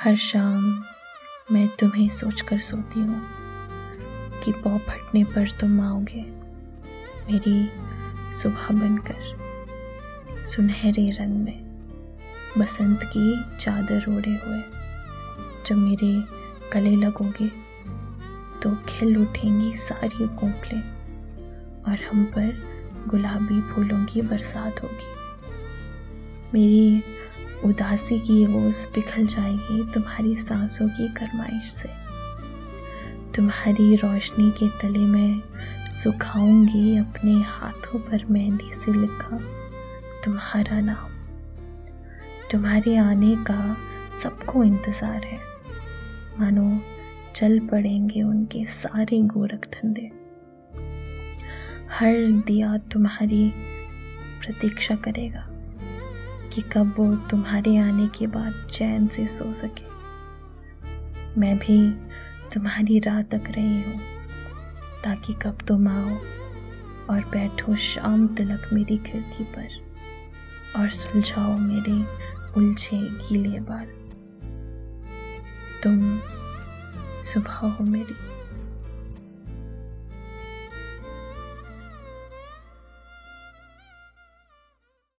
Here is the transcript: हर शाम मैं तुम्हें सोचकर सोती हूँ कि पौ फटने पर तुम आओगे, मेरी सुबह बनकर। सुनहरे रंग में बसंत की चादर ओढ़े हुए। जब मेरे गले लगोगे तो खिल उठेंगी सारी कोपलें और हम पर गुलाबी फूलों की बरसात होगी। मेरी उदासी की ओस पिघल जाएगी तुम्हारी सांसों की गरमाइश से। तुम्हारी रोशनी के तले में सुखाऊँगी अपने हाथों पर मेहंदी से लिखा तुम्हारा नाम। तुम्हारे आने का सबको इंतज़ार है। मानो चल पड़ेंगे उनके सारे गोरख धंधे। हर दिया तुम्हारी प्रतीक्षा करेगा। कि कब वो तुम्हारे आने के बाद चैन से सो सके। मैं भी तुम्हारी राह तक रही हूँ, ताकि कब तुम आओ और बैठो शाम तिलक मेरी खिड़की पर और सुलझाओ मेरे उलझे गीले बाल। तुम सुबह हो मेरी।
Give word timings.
हर 0.00 0.14
शाम 0.16 0.62
मैं 1.52 1.66
तुम्हें 1.76 2.08
सोचकर 2.08 2.58
सोती 2.58 3.00
हूँ 3.00 3.20
कि 4.44 4.52
पौ 4.52 4.70
फटने 4.78 5.24
पर 5.24 5.50
तुम 5.50 5.80
आओगे, 5.80 6.20
मेरी 7.26 7.68
सुबह 8.34 8.68
बनकर। 8.70 10.46
सुनहरे 10.46 11.06
रंग 11.10 11.34
में 11.44 11.60
बसंत 12.58 13.04
की 13.16 13.56
चादर 13.56 14.06
ओढ़े 14.08 14.30
हुए। 14.36 14.62
जब 15.66 15.76
मेरे 15.76 16.12
गले 16.72 16.96
लगोगे 16.96 17.48
तो 18.60 18.74
खिल 18.88 19.16
उठेंगी 19.16 19.72
सारी 19.72 20.28
कोपलें 20.36 20.82
और 21.82 21.98
हम 22.10 22.24
पर 22.24 23.04
गुलाबी 23.08 23.60
फूलों 23.62 24.04
की 24.04 24.22
बरसात 24.22 24.82
होगी। 24.82 25.14
मेरी 26.54 27.02
उदासी 27.64 28.18
की 28.18 28.66
ओस 28.66 28.86
पिघल 28.86 29.26
जाएगी 29.26 29.92
तुम्हारी 29.92 30.36
सांसों 30.36 30.88
की 30.88 31.08
गरमाइश 31.08 31.72
से। 31.72 31.88
तुम्हारी 33.36 33.96
रोशनी 33.96 34.50
के 34.50 34.68
तले 34.68 34.98
में 34.98 35.42
सुखाऊँगी 36.02 36.96
अपने 36.96 37.32
हाथों 37.32 37.98
पर 37.98 38.24
मेहंदी 38.24 38.72
से 38.72 38.92
लिखा 38.92 39.38
तुम्हारा 40.24 40.80
नाम। 40.80 41.10
तुम्हारे 42.50 42.96
आने 42.96 43.36
का 43.36 43.76
सबको 44.22 44.64
इंतज़ार 44.64 45.24
है। 45.24 45.38
मानो 46.40 46.80
चल 47.34 47.58
पड़ेंगे 47.58 48.22
उनके 48.22 48.64
सारे 48.64 49.20
गोरख 49.22 49.66
धंधे। 49.66 50.10
हर 51.90 52.30
दिया 52.46 52.76
तुम्हारी 52.76 53.52
प्रतीक्षा 54.40 54.94
करेगा। 54.94 55.46
कि 56.52 56.60
कब 56.60 56.94
वो 56.98 57.16
तुम्हारे 57.16 57.76
आने 57.78 58.06
के 58.08 58.26
बाद 58.26 58.66
चैन 58.70 59.06
से 59.08 59.26
सो 59.26 59.52
सके। 59.52 59.88
मैं 61.40 61.58
भी 61.58 61.90
तुम्हारी 62.54 62.98
राह 62.98 63.22
तक 63.22 63.42
रही 63.50 63.82
हूँ, 63.82 64.00
ताकि 65.04 65.32
कब 65.32 65.58
तुम 65.68 65.88
आओ 65.88 66.16
और 67.10 67.24
बैठो 67.32 67.76
शाम 67.76 68.26
तिलक 68.26 68.70
मेरी 68.72 68.98
खिड़की 68.98 69.44
पर 69.44 69.68
और 70.76 70.88
सुलझाओ 70.90 71.56
मेरे 71.56 72.02
उलझे 72.56 72.98
गीले 72.98 73.60
बाल। 73.60 73.86
तुम 75.82 76.20
सुबह 77.22 77.52
हो 77.52 77.84
मेरी। 77.84 78.14